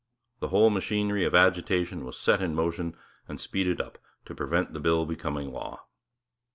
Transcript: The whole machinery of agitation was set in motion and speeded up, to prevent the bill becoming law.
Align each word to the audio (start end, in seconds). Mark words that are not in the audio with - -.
The 0.39 0.47
whole 0.47 0.71
machinery 0.71 1.25
of 1.25 1.35
agitation 1.35 2.05
was 2.05 2.17
set 2.17 2.41
in 2.41 2.55
motion 2.55 2.95
and 3.27 3.39
speeded 3.39 3.79
up, 3.79 3.99
to 4.25 4.33
prevent 4.33 4.73
the 4.73 4.79
bill 4.79 5.05
becoming 5.05 5.51
law. 5.51 5.85